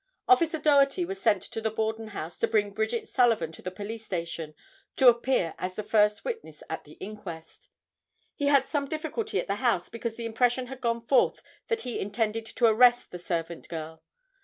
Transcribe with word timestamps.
Officer 0.27 0.57
Doherty 0.57 1.05
was 1.05 1.21
sent 1.21 1.43
to 1.43 1.61
the 1.61 1.69
Borden 1.69 2.07
house 2.07 2.39
to 2.39 2.47
bring 2.47 2.71
Bridget 2.71 3.07
Sullivan 3.07 3.51
to 3.51 3.61
the 3.61 3.69
police 3.69 4.03
station 4.03 4.55
to 4.95 5.09
appear 5.09 5.53
as 5.59 5.75
the 5.75 5.83
first 5.83 6.25
witness 6.25 6.63
at 6.71 6.85
the 6.85 6.93
inquest. 6.93 7.69
He 8.33 8.47
had 8.47 8.67
some 8.67 8.87
difficulty 8.87 9.39
at 9.39 9.45
the 9.45 9.57
house 9.61 9.89
because 9.89 10.15
the 10.15 10.25
impression 10.25 10.65
had 10.65 10.81
gone 10.81 11.05
forth 11.05 11.43
that 11.67 11.81
he 11.81 11.99
intended 11.99 12.47
to 12.47 12.65
arrest 12.65 13.11
the 13.11 13.19
servant 13.19 13.69
girl. 13.69 14.01